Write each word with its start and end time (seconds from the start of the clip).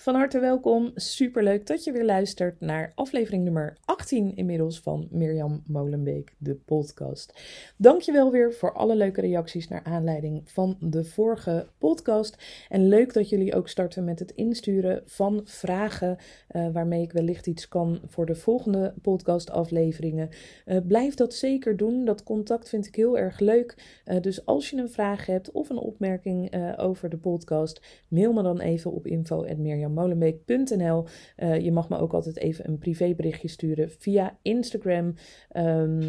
Van 0.00 0.14
harte 0.14 0.38
welkom. 0.38 0.90
Superleuk 0.94 1.66
dat 1.66 1.84
je 1.84 1.92
weer 1.92 2.04
luistert 2.04 2.60
naar 2.60 2.92
aflevering 2.94 3.44
nummer 3.44 3.76
18 3.84 4.36
inmiddels 4.36 4.80
van 4.80 5.08
Mirjam 5.10 5.62
Molenbeek, 5.66 6.34
de 6.38 6.54
podcast. 6.54 7.40
Dankjewel 7.76 8.30
weer 8.30 8.52
voor 8.52 8.72
alle 8.72 8.96
leuke 8.96 9.20
reacties 9.20 9.68
naar 9.68 9.84
aanleiding 9.84 10.42
van 10.44 10.76
de 10.80 11.04
vorige 11.04 11.66
podcast. 11.78 12.36
En 12.68 12.88
leuk 12.88 13.12
dat 13.12 13.28
jullie 13.28 13.54
ook 13.54 13.68
starten 13.68 14.04
met 14.04 14.18
het 14.18 14.30
insturen 14.30 15.02
van 15.06 15.40
vragen 15.44 16.16
uh, 16.50 16.68
waarmee 16.72 17.02
ik 17.02 17.12
wellicht 17.12 17.46
iets 17.46 17.68
kan 17.68 18.00
voor 18.06 18.26
de 18.26 18.34
volgende 18.34 18.94
podcastafleveringen. 19.02 20.28
Uh, 20.66 20.76
blijf 20.86 21.14
dat 21.14 21.34
zeker 21.34 21.76
doen. 21.76 22.04
Dat 22.04 22.22
contact 22.22 22.68
vind 22.68 22.86
ik 22.86 22.94
heel 22.94 23.18
erg 23.18 23.38
leuk. 23.38 24.02
Uh, 24.06 24.20
dus 24.20 24.46
als 24.46 24.70
je 24.70 24.76
een 24.76 24.90
vraag 24.90 25.26
hebt 25.26 25.50
of 25.50 25.70
een 25.70 25.78
opmerking 25.78 26.38
over 26.76 27.08
de 27.08 27.16
podcast, 27.16 28.04
mail 28.08 28.32
me 28.32 28.42
dan 28.42 28.60
even 28.60 28.92
op 28.92 29.06
info 29.06 29.42
info.mirjammolenbeek.nl. 29.90 31.04
Uh, 31.36 31.60
je 31.60 31.72
mag 31.72 31.88
me 31.88 31.98
ook 31.98 32.12
altijd 32.12 32.36
even 32.36 32.68
een 32.68 32.78
privéberichtje 32.78 33.48
sturen 33.48 33.90
via 33.90 34.38
Instagram. 34.42 35.14
Um, 35.56 36.00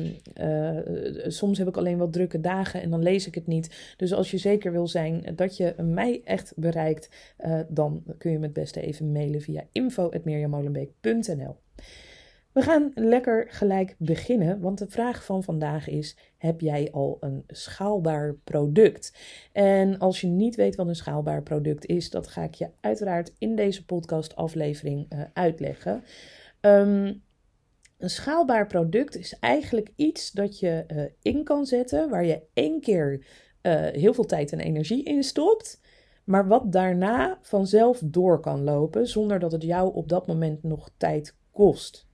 uh, 0.41 0.77
soms 1.27 1.57
heb 1.57 1.67
ik 1.67 1.77
alleen 1.77 1.97
wat 1.97 2.13
drukke 2.13 2.39
dagen 2.39 2.81
en 2.81 2.89
dan 2.89 3.03
lees 3.03 3.27
ik 3.27 3.35
het 3.35 3.47
niet. 3.47 3.93
Dus 3.97 4.13
als 4.13 4.31
je 4.31 4.37
zeker 4.37 4.71
wil 4.71 4.87
zijn 4.87 5.23
dat 5.35 5.57
je 5.57 5.75
mij 5.83 6.21
echt 6.23 6.53
bereikt, 6.55 7.09
uh, 7.45 7.59
dan 7.67 8.03
kun 8.17 8.31
je 8.31 8.37
me 8.37 8.45
het 8.45 8.53
beste 8.53 8.81
even 8.81 9.11
mailen 9.11 9.41
via 9.41 9.63
info.mirjammolenbeek.nl. 9.71 11.55
We 12.53 12.61
gaan 12.61 12.91
lekker 12.95 13.45
gelijk 13.49 13.95
beginnen, 13.97 14.59
want 14.59 14.77
de 14.77 14.89
vraag 14.89 15.25
van 15.25 15.43
vandaag 15.43 15.87
is: 15.87 16.17
heb 16.37 16.61
jij 16.61 16.89
al 16.91 17.17
een 17.19 17.43
schaalbaar 17.47 18.35
product? 18.43 19.13
En 19.51 19.99
als 19.99 20.21
je 20.21 20.27
niet 20.27 20.55
weet 20.55 20.75
wat 20.75 20.87
een 20.87 20.95
schaalbaar 20.95 21.43
product 21.43 21.85
is, 21.85 22.09
dat 22.09 22.27
ga 22.27 22.43
ik 22.43 22.53
je 22.53 22.69
uiteraard 22.81 23.33
in 23.37 23.55
deze 23.55 23.85
podcastaflevering 23.85 25.13
uh, 25.13 25.21
uitleggen. 25.33 26.03
Um, 26.61 27.23
een 27.97 28.09
schaalbaar 28.09 28.67
product 28.67 29.17
is 29.17 29.39
eigenlijk 29.39 29.91
iets 29.95 30.31
dat 30.31 30.59
je 30.59 30.83
uh, 30.87 31.03
in 31.21 31.43
kan 31.43 31.65
zetten, 31.65 32.09
waar 32.09 32.25
je 32.25 32.41
één 32.53 32.81
keer 32.81 33.25
uh, 33.61 33.85
heel 33.85 34.13
veel 34.13 34.25
tijd 34.25 34.51
en 34.51 34.59
energie 34.59 35.03
in 35.03 35.23
stopt, 35.23 35.81
maar 36.23 36.47
wat 36.47 36.71
daarna 36.71 37.37
vanzelf 37.41 38.01
door 38.05 38.39
kan 38.39 38.63
lopen, 38.63 39.07
zonder 39.07 39.39
dat 39.39 39.51
het 39.51 39.63
jou 39.63 39.93
op 39.93 40.09
dat 40.09 40.27
moment 40.27 40.63
nog 40.63 40.89
tijd 40.97 41.35
kost. 41.51 42.09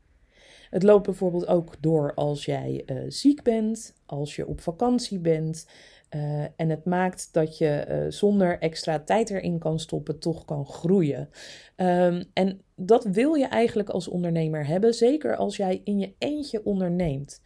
Het 0.69 0.83
loopt 0.83 1.05
bijvoorbeeld 1.05 1.47
ook 1.47 1.75
door 1.79 2.13
als 2.13 2.45
jij 2.45 2.83
uh, 2.85 3.03
ziek 3.07 3.43
bent, 3.43 3.93
als 4.05 4.35
je 4.35 4.47
op 4.47 4.61
vakantie 4.61 5.19
bent. 5.19 5.67
Uh, 6.15 6.41
en 6.41 6.69
het 6.69 6.85
maakt 6.85 7.29
dat 7.31 7.57
je 7.57 7.85
uh, 7.89 8.11
zonder 8.11 8.59
extra 8.59 8.99
tijd 8.99 9.29
erin 9.29 9.59
kan 9.59 9.79
stoppen, 9.79 10.19
toch 10.19 10.45
kan 10.45 10.65
groeien. 10.65 11.29
Um, 11.75 12.23
en 12.33 12.61
dat 12.75 13.03
wil 13.03 13.33
je 13.33 13.45
eigenlijk 13.45 13.89
als 13.89 14.07
ondernemer 14.07 14.67
hebben, 14.67 14.93
zeker 14.93 15.35
als 15.35 15.57
jij 15.57 15.81
in 15.83 15.99
je 15.99 16.13
eentje 16.17 16.63
onderneemt. 16.63 17.41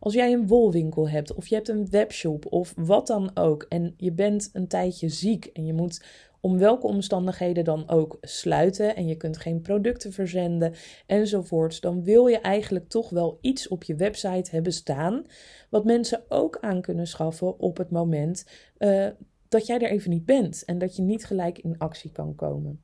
Als 0.00 0.14
jij 0.14 0.32
een 0.32 0.46
wolwinkel 0.46 1.08
hebt 1.08 1.34
of 1.34 1.46
je 1.46 1.54
hebt 1.54 1.68
een 1.68 1.90
webshop 1.90 2.52
of 2.52 2.74
wat 2.76 3.06
dan 3.06 3.30
ook 3.34 3.66
en 3.68 3.94
je 3.96 4.12
bent 4.12 4.50
een 4.52 4.68
tijdje 4.68 5.08
ziek 5.08 5.44
en 5.44 5.66
je 5.66 5.72
moet 5.72 6.04
om 6.40 6.58
welke 6.58 6.86
omstandigheden 6.86 7.64
dan 7.64 7.88
ook 7.88 8.16
sluiten 8.20 8.96
en 8.96 9.06
je 9.06 9.16
kunt 9.16 9.36
geen 9.36 9.60
producten 9.60 10.12
verzenden 10.12 10.74
enzovoorts, 11.06 11.80
dan 11.80 12.04
wil 12.04 12.26
je 12.26 12.40
eigenlijk 12.40 12.88
toch 12.88 13.10
wel 13.10 13.38
iets 13.40 13.68
op 13.68 13.82
je 13.82 13.94
website 13.94 14.50
hebben 14.50 14.72
staan 14.72 15.24
wat 15.70 15.84
mensen 15.84 16.22
ook 16.28 16.58
aan 16.60 16.80
kunnen 16.80 17.06
schaffen 17.06 17.58
op 17.58 17.76
het 17.76 17.90
moment 17.90 18.46
uh, 18.78 19.06
dat 19.48 19.66
jij 19.66 19.78
er 19.78 19.90
even 19.90 20.10
niet 20.10 20.24
bent 20.24 20.64
en 20.64 20.78
dat 20.78 20.96
je 20.96 21.02
niet 21.02 21.24
gelijk 21.24 21.58
in 21.58 21.78
actie 21.78 22.12
kan 22.12 22.34
komen. 22.34 22.80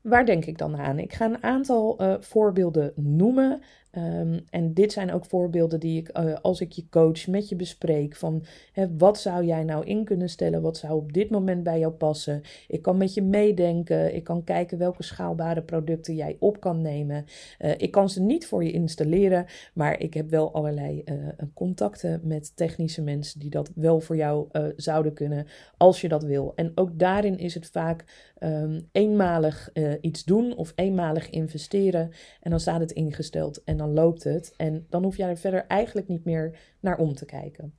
Waar 0.00 0.26
denk 0.26 0.44
ik 0.44 0.58
dan 0.58 0.76
aan? 0.76 0.98
Ik 0.98 1.12
ga 1.12 1.24
een 1.24 1.42
aantal 1.42 2.02
uh, 2.02 2.14
voorbeelden 2.20 2.92
noemen. 2.96 3.60
Um, 3.98 4.44
en 4.50 4.74
dit 4.74 4.92
zijn 4.92 5.12
ook 5.12 5.24
voorbeelden 5.24 5.80
die 5.80 6.00
ik, 6.00 6.18
uh, 6.18 6.34
als 6.42 6.60
ik 6.60 6.72
je 6.72 6.88
coach, 6.90 7.26
met 7.26 7.48
je 7.48 7.56
bespreek. 7.56 8.16
Van 8.16 8.44
hè, 8.72 8.96
wat 8.96 9.18
zou 9.18 9.44
jij 9.44 9.64
nou 9.64 9.84
in 9.84 10.04
kunnen 10.04 10.28
stellen? 10.28 10.62
Wat 10.62 10.76
zou 10.76 10.94
op 10.94 11.12
dit 11.12 11.30
moment 11.30 11.62
bij 11.62 11.78
jou 11.78 11.92
passen? 11.92 12.42
Ik 12.68 12.82
kan 12.82 12.96
met 12.96 13.14
je 13.14 13.22
meedenken. 13.22 14.14
Ik 14.14 14.24
kan 14.24 14.44
kijken 14.44 14.78
welke 14.78 15.02
schaalbare 15.02 15.62
producten 15.62 16.14
jij 16.14 16.36
op 16.38 16.60
kan 16.60 16.82
nemen. 16.82 17.24
Uh, 17.58 17.70
ik 17.76 17.90
kan 17.90 18.10
ze 18.10 18.22
niet 18.22 18.46
voor 18.46 18.64
je 18.64 18.72
installeren. 18.72 19.46
Maar 19.74 20.00
ik 20.00 20.14
heb 20.14 20.30
wel 20.30 20.52
allerlei 20.52 21.02
uh, 21.04 21.14
contacten 21.54 22.20
met 22.24 22.56
technische 22.56 23.02
mensen 23.02 23.40
die 23.40 23.50
dat 23.50 23.70
wel 23.74 24.00
voor 24.00 24.16
jou 24.16 24.48
zouden 24.76 25.12
kunnen. 25.12 25.46
Als 25.76 26.00
je 26.00 26.08
dat 26.08 26.22
wil. 26.22 26.52
En 26.54 26.72
ook 26.74 26.98
daarin 26.98 27.38
is 27.38 27.54
het 27.54 27.66
vaak 27.66 28.30
um, 28.40 28.88
eenmalig 28.92 29.70
iets 30.00 30.24
doen 30.24 30.56
of 30.56 30.72
eenmalig 30.74 31.30
investeren. 31.30 32.10
En 32.40 32.50
dan 32.50 32.60
staat 32.60 32.80
het 32.80 32.92
ingesteld. 32.92 33.64
En 33.64 33.76
dan 33.82 33.94
loopt 33.94 34.24
het. 34.24 34.54
En 34.56 34.86
dan 34.88 35.02
hoef 35.02 35.16
jij 35.16 35.28
er 35.28 35.36
verder 35.36 35.64
eigenlijk 35.66 36.08
niet 36.08 36.24
meer 36.24 36.58
naar 36.80 36.98
om 36.98 37.14
te 37.14 37.24
kijken. 37.24 37.74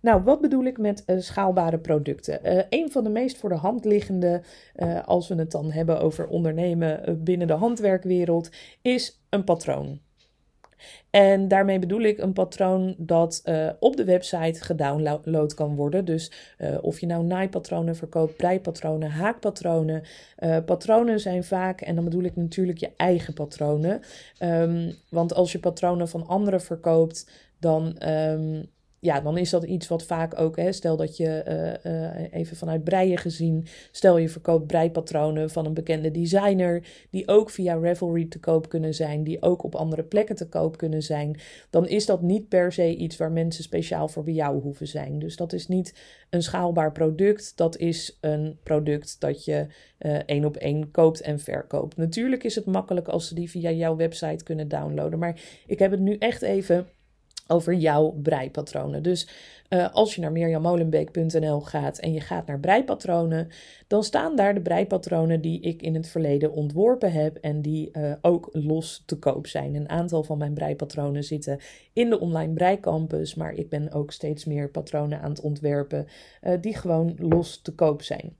Nou, 0.00 0.22
wat 0.22 0.40
bedoel 0.40 0.64
ik 0.64 0.78
met 0.78 1.02
uh, 1.06 1.20
schaalbare 1.20 1.78
producten? 1.78 2.40
Uh, 2.44 2.62
een 2.68 2.90
van 2.90 3.04
de 3.04 3.10
meest 3.10 3.36
voor 3.36 3.48
de 3.48 3.54
hand 3.54 3.84
liggende, 3.84 4.42
uh, 4.76 5.04
als 5.04 5.28
we 5.28 5.34
het 5.34 5.50
dan 5.50 5.70
hebben 5.70 6.00
over 6.00 6.26
ondernemen 6.26 7.22
binnen 7.24 7.46
de 7.46 7.52
handwerkwereld, 7.52 8.50
is 8.82 9.20
een 9.28 9.44
patroon. 9.44 10.00
En 11.10 11.48
daarmee 11.48 11.78
bedoel 11.78 12.00
ik 12.00 12.18
een 12.18 12.32
patroon 12.32 12.94
dat 12.98 13.42
uh, 13.44 13.70
op 13.80 13.96
de 13.96 14.04
website 14.04 14.64
gedownload 14.64 15.54
kan 15.54 15.74
worden. 15.74 16.04
Dus 16.04 16.32
uh, 16.58 16.68
of 16.80 17.00
je 17.00 17.06
nou 17.06 17.24
naaipatronen 17.24 17.96
verkoopt, 17.96 18.36
breipatronen, 18.36 19.10
haakpatronen. 19.10 20.02
Uh, 20.38 20.56
patronen 20.66 21.20
zijn 21.20 21.44
vaak, 21.44 21.80
en 21.80 21.94
dan 21.94 22.04
bedoel 22.04 22.22
ik 22.22 22.36
natuurlijk 22.36 22.78
je 22.78 22.92
eigen 22.96 23.34
patronen. 23.34 24.00
Um, 24.42 24.92
want 25.10 25.34
als 25.34 25.52
je 25.52 25.58
patronen 25.58 26.08
van 26.08 26.26
anderen 26.26 26.60
verkoopt, 26.60 27.30
dan 27.60 28.08
um, 28.08 28.74
ja, 29.06 29.20
dan 29.20 29.38
is 29.38 29.50
dat 29.50 29.64
iets 29.64 29.88
wat 29.88 30.02
vaak 30.02 30.40
ook, 30.40 30.56
hè, 30.56 30.72
stel 30.72 30.96
dat 30.96 31.16
je 31.16 31.44
uh, 31.84 31.92
uh, 31.92 32.32
even 32.32 32.56
vanuit 32.56 32.84
breien 32.84 33.18
gezien, 33.18 33.66
stel 33.90 34.18
je 34.18 34.28
verkoopt 34.28 34.66
breipatronen 34.66 35.50
van 35.50 35.66
een 35.66 35.74
bekende 35.74 36.10
designer, 36.10 36.82
die 37.10 37.28
ook 37.28 37.50
via 37.50 37.78
Ravelry 37.78 38.26
te 38.26 38.40
koop 38.40 38.68
kunnen 38.68 38.94
zijn, 38.94 39.24
die 39.24 39.42
ook 39.42 39.62
op 39.62 39.74
andere 39.74 40.02
plekken 40.02 40.36
te 40.36 40.48
koop 40.48 40.76
kunnen 40.76 41.02
zijn, 41.02 41.38
dan 41.70 41.88
is 41.88 42.06
dat 42.06 42.22
niet 42.22 42.48
per 42.48 42.72
se 42.72 42.96
iets 42.96 43.16
waar 43.16 43.32
mensen 43.32 43.64
speciaal 43.64 44.08
voor 44.08 44.24
bij 44.24 44.34
jou 44.34 44.60
hoeven 44.60 44.86
zijn. 44.86 45.18
Dus 45.18 45.36
dat 45.36 45.52
is 45.52 45.68
niet 45.68 45.94
een 46.30 46.42
schaalbaar 46.42 46.92
product, 46.92 47.56
dat 47.56 47.76
is 47.76 48.18
een 48.20 48.58
product 48.62 49.20
dat 49.20 49.44
je 49.44 49.66
uh, 49.98 50.14
één 50.26 50.44
op 50.44 50.56
één 50.56 50.90
koopt 50.90 51.20
en 51.20 51.38
verkoopt. 51.38 51.96
Natuurlijk 51.96 52.44
is 52.44 52.54
het 52.54 52.66
makkelijk 52.66 53.08
als 53.08 53.28
ze 53.28 53.34
die 53.34 53.50
via 53.50 53.70
jouw 53.70 53.96
website 53.96 54.44
kunnen 54.44 54.68
downloaden, 54.68 55.18
maar 55.18 55.40
ik 55.66 55.78
heb 55.78 55.90
het 55.90 56.00
nu 56.00 56.16
echt 56.18 56.42
even 56.42 56.86
over 57.46 57.74
jouw 57.74 58.10
breipatronen. 58.22 59.02
Dus 59.02 59.28
uh, 59.70 59.94
als 59.94 60.14
je 60.14 60.20
naar 60.20 60.32
mirjammolenbeek.nl 60.32 61.60
gaat 61.60 61.98
en 61.98 62.12
je 62.12 62.20
gaat 62.20 62.46
naar 62.46 62.60
breipatronen, 62.60 63.48
dan 63.86 64.04
staan 64.04 64.36
daar 64.36 64.54
de 64.54 64.60
breipatronen 64.60 65.40
die 65.40 65.60
ik 65.60 65.82
in 65.82 65.94
het 65.94 66.08
verleden 66.08 66.52
ontworpen 66.52 67.12
heb 67.12 67.36
en 67.36 67.62
die 67.62 67.90
uh, 67.92 68.12
ook 68.20 68.48
los 68.52 69.02
te 69.06 69.18
koop 69.18 69.46
zijn. 69.46 69.74
Een 69.74 69.88
aantal 69.88 70.22
van 70.22 70.38
mijn 70.38 70.54
breipatronen 70.54 71.24
zitten 71.24 71.58
in 71.92 72.10
de 72.10 72.20
online 72.20 72.52
breicampus, 72.52 73.34
maar 73.34 73.52
ik 73.52 73.68
ben 73.68 73.92
ook 73.92 74.12
steeds 74.12 74.44
meer 74.44 74.70
patronen 74.70 75.20
aan 75.20 75.30
het 75.30 75.40
ontwerpen 75.40 76.06
uh, 76.42 76.52
die 76.60 76.76
gewoon 76.76 77.14
los 77.18 77.60
te 77.62 77.74
koop 77.74 78.02
zijn. 78.02 78.36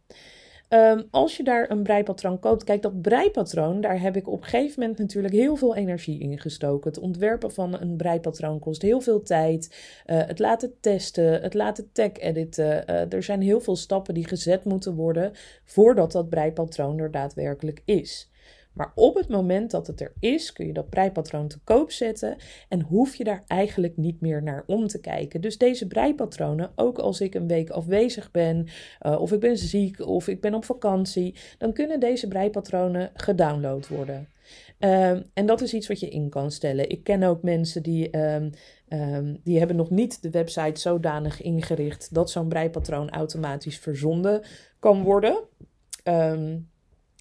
Um, 0.69 1.09
als 1.11 1.37
je 1.37 1.43
daar 1.43 1.71
een 1.71 1.83
breipatroon 1.83 2.39
koopt, 2.39 2.65
kijk 2.65 2.83
dat 2.83 3.03
breipatroon, 3.03 3.81
daar 3.81 4.01
heb 4.01 4.17
ik 4.17 4.29
op 4.29 4.43
een 4.43 4.49
gegeven 4.49 4.81
moment 4.81 4.99
natuurlijk 4.99 5.35
heel 5.35 5.57
veel 5.57 5.77
energie 5.77 6.21
in 6.21 6.39
gestoken. 6.39 6.91
Het 6.91 7.01
ontwerpen 7.01 7.53
van 7.53 7.81
een 7.81 7.97
breipatroon 7.97 8.59
kost 8.59 8.83
heel 8.83 9.01
veel 9.01 9.23
tijd. 9.23 9.77
Uh, 10.07 10.27
het 10.27 10.39
laten 10.39 10.75
testen, 10.81 11.43
het 11.43 11.55
laten 11.55 11.89
tag 11.93 12.13
editen. 12.13 12.85
Uh, 12.91 13.13
er 13.13 13.23
zijn 13.23 13.41
heel 13.41 13.61
veel 13.61 13.77
stappen 13.77 14.15
die 14.15 14.27
gezet 14.29 14.65
moeten 14.65 14.95
worden 14.95 15.33
voordat 15.65 16.13
dat 16.13 16.29
breipatroon 16.29 16.99
er 16.99 17.11
daadwerkelijk 17.11 17.83
is. 17.85 18.31
Maar 18.77 18.93
op 18.95 19.15
het 19.15 19.29
moment 19.29 19.71
dat 19.71 19.87
het 19.87 20.01
er 20.01 20.13
is, 20.21 20.53
kun 20.53 20.67
je 20.67 20.73
dat 20.73 20.91
breipatroon 20.91 21.49
te 21.49 21.59
koop 21.65 21.91
zetten 21.91 22.37
en 22.69 22.83
hoef 22.83 23.15
je 23.15 23.25
daar 23.25 23.45
eigenlijk 23.47 23.97
niet 23.97 24.21
meer 24.21 24.43
naar 24.43 24.65
om 24.67 24.87
te 24.87 25.01
kijken. 25.01 25.41
Dus 25.41 25.59
deze 25.59 25.87
breipatronen, 25.87 26.71
ook 26.75 26.99
als 26.99 27.21
ik 27.21 27.35
een 27.35 27.49
week 27.49 27.71
afwezig 27.71 28.31
ben, 28.31 28.69
uh, 29.07 29.21
of 29.21 29.33
ik 29.33 29.41
ben 29.41 29.59
ziek 29.59 30.01
of 30.07 30.29
ik 30.29 30.41
ben 30.41 30.55
op 30.55 30.65
vakantie, 30.65 31.35
dan 31.59 31.73
kunnen 31.73 32.01
deze 32.01 32.29
breipatronen 32.29 33.11
gedownload 33.15 33.89
worden. 33.89 34.29
Um, 34.79 35.25
en 35.35 35.47
dat 35.47 35.61
is 35.61 35.75
iets 35.75 35.89
wat 35.89 36.01
je 36.01 36.09
in 36.09 36.29
kan 36.29 36.51
stellen. 36.51 36.91
Ik 36.91 37.05
ken 37.05 37.23
ook 37.23 37.43
mensen 37.43 37.83
die, 37.83 38.19
um, 38.19 38.51
um, 38.89 39.41
die 39.45 39.59
hebben 39.59 39.77
nog 39.77 39.91
niet 39.91 40.23
de 40.23 40.31
website 40.31 40.81
zodanig 40.81 41.43
ingericht 41.43 42.15
dat 42.15 42.31
zo'n 42.31 42.49
breipatroon 42.49 43.11
automatisch 43.11 43.79
verzonden 43.79 44.43
kan 44.79 45.03
worden. 45.03 45.39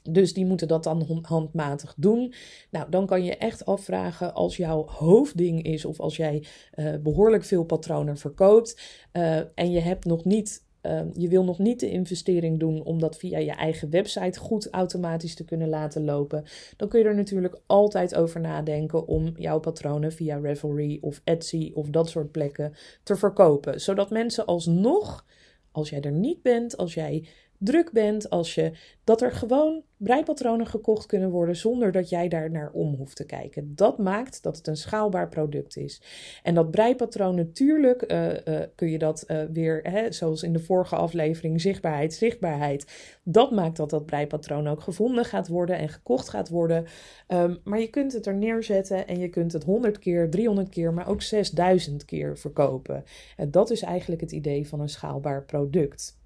Dus 0.10 0.34
die 0.34 0.46
moeten 0.46 0.68
dat 0.68 0.84
dan 0.84 1.22
handmatig 1.22 1.94
doen. 1.98 2.34
Nou, 2.70 2.90
dan 2.90 3.06
kan 3.06 3.24
je 3.24 3.38
echt 3.38 3.66
afvragen 3.66 4.34
als 4.34 4.58
jouw 4.58 4.86
hoofdding 4.88 5.64
is 5.64 5.86
of 5.86 6.00
als 6.00 6.18
jij 6.18 6.44
uh, 6.76 6.96
behoorlijk 7.04 7.44
veel 7.44 7.64
patronen 7.64 8.18
verkoopt 8.18 8.82
uh, 9.14 9.38
en 9.38 9.72
je 9.72 9.80
hebt 9.80 10.06
nog 10.06 10.26
niet 10.26 10.66
Ehm, 10.86 11.10
je 11.14 11.28
wil 11.28 11.44
nog 11.44 11.60
niet 11.60 11.80
de 11.80 11.90
investering 11.90 12.60
doen 12.60 12.84
om 12.84 13.00
dat 13.00 13.18
via 13.18 13.38
je 13.38 13.52
eigen 13.52 13.90
website 13.90 14.40
goed 14.40 14.70
automatisch 14.70 15.36
te 15.36 15.46
kunnen 15.46 15.70
laten 15.70 16.04
lopen. 16.04 16.44
Dan 16.78 16.88
kun 16.88 17.00
je 17.00 17.06
er 17.06 17.16
natuurlijk 17.16 17.62
altijd 17.66 18.16
over 18.16 18.42
nadenken 18.42 19.08
om 19.08 19.34
jouw 19.38 19.60
patronen 19.60 20.12
via 20.12 20.38
Revelry 20.38 20.98
of 21.02 21.22
Etsy 21.24 21.72
of 21.74 21.90
dat 21.90 22.10
soort 22.10 22.32
plekken 22.32 22.74
te 23.04 23.16
verkopen. 23.16 23.82
Zodat 23.82 24.10
mensen 24.10 24.46
alsnog, 24.46 25.26
als 25.72 25.90
jij 25.90 26.02
er 26.02 26.12
niet 26.12 26.42
bent, 26.42 26.78
als 26.78 26.94
jij 26.94 27.28
druk 27.66 27.92
bent, 27.92 28.30
als 28.30 28.56
je, 28.56 28.72
dat 29.04 29.22
er 29.22 29.32
gewoon 29.32 29.84
breipatronen 29.98 30.68
gekocht 30.68 31.06
kunnen 31.06 31.30
worden 31.30 31.56
zonder 31.56 31.92
dat 31.92 32.10
jij 32.10 32.28
daar 32.28 32.52
naar 32.52 32.72
om 32.72 32.96
hoeft 32.96 33.16
te 33.16 33.26
kijken. 33.26 33.76
Dat 33.76 33.98
maakt 33.98 34.44
dat 34.44 34.58
het 34.58 34.68
een 34.68 34.78
schaalbaar 34.78 35.30
product 35.30 35.78
is. 35.78 36.02
En 36.44 36.56
dat 36.56 36.72
breipatroon 36.72 37.36
natuurlijk 37.36 38.12
uh, 38.12 38.32
uh, 38.32 38.60
kun 38.76 38.90
je 38.90 38.98
dat 38.98 39.24
uh, 39.28 39.44
weer, 39.52 39.80
hè, 39.84 40.12
zoals 40.12 40.44
in 40.44 40.54
de 40.54 40.60
vorige 40.60 40.96
aflevering, 40.96 41.62
zichtbaarheid, 41.62 42.14
zichtbaarheid. 42.14 43.18
Dat 43.24 43.52
maakt 43.52 43.78
dat 43.78 43.90
dat 43.90 44.06
breipatroon 44.06 44.68
ook 44.68 44.82
gevonden 44.82 45.26
gaat 45.26 45.48
worden 45.48 45.78
en 45.78 45.90
gekocht 45.90 46.30
gaat 46.30 46.50
worden. 46.50 46.86
Um, 47.28 47.60
maar 47.64 47.80
je 47.80 47.90
kunt 47.90 48.14
het 48.14 48.26
er 48.26 48.36
neerzetten 48.36 49.08
en 49.08 49.20
je 49.20 49.30
kunt 49.30 49.54
het 49.54 49.64
100 49.64 50.00
keer, 50.00 50.30
300 50.30 50.70
keer, 50.70 50.94
maar 50.94 51.08
ook 51.08 51.22
6000 51.22 52.06
keer 52.06 52.38
verkopen. 52.38 53.04
En 53.38 53.52
dat 53.52 53.70
is 53.72 53.82
eigenlijk 53.82 54.22
het 54.22 54.32
idee 54.32 54.68
van 54.68 54.80
een 54.80 54.90
schaalbaar 54.90 55.44
product. 55.44 56.18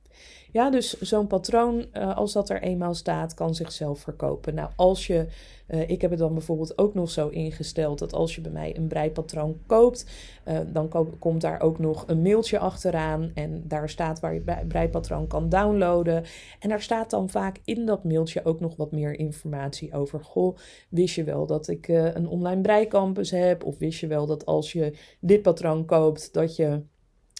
Ja, 0.51 0.69
dus 0.69 0.99
zo'n 0.99 1.27
patroon, 1.27 1.85
uh, 1.93 2.17
als 2.17 2.33
dat 2.33 2.49
er 2.49 2.61
eenmaal 2.61 2.93
staat, 2.93 3.33
kan 3.33 3.55
zichzelf 3.55 3.99
verkopen. 3.99 4.53
Nou, 4.53 4.69
als 4.75 5.07
je, 5.07 5.27
uh, 5.67 5.89
ik 5.89 6.01
heb 6.01 6.09
het 6.09 6.19
dan 6.19 6.33
bijvoorbeeld 6.33 6.77
ook 6.77 6.93
nog 6.93 7.09
zo 7.09 7.27
ingesteld 7.27 7.99
dat 7.99 8.13
als 8.13 8.35
je 8.35 8.41
bij 8.41 8.51
mij 8.51 8.77
een 8.77 8.87
breipatroon 8.87 9.57
koopt, 9.65 10.05
uh, 10.47 10.59
dan 10.67 10.87
ko 10.87 11.13
komt 11.19 11.41
daar 11.41 11.61
ook 11.61 11.79
nog 11.79 12.03
een 12.07 12.21
mailtje 12.21 12.59
achteraan 12.59 13.31
en 13.33 13.63
daar 13.67 13.89
staat 13.89 14.19
waar 14.19 14.33
je 14.33 14.43
breipatroon 14.67 15.27
kan 15.27 15.49
downloaden. 15.49 16.23
En 16.59 16.69
daar 16.69 16.81
staat 16.81 17.09
dan 17.09 17.29
vaak 17.29 17.59
in 17.63 17.85
dat 17.85 18.03
mailtje 18.03 18.45
ook 18.45 18.59
nog 18.59 18.75
wat 18.75 18.91
meer 18.91 19.19
informatie 19.19 19.93
over. 19.93 20.23
Goh, 20.23 20.57
wist 20.89 21.15
je 21.15 21.23
wel 21.23 21.45
dat 21.45 21.67
ik 21.67 21.87
een 21.87 22.27
online 22.27 22.61
breicampus 22.61 23.31
heb? 23.31 23.63
Of 23.63 23.77
wist 23.77 23.99
je 23.99 24.07
wel 24.07 24.25
dat 24.25 24.45
als 24.45 24.71
je 24.71 24.93
dit 25.19 25.41
patroon 25.41 25.85
koopt, 25.85 26.33
dat 26.33 26.55
je 26.55 26.81